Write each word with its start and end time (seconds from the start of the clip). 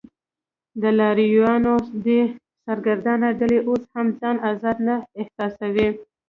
د 0.81 0.83
لارویانو 0.99 1.75
دې 2.05 2.21
سرګردانه 2.65 3.27
ډلې 3.39 3.59
اوس 3.67 3.83
هم 3.93 4.07
ځان 4.19 4.35
آزاد 4.51 4.77
نه 4.87 4.95
احساساوه. 5.21 5.87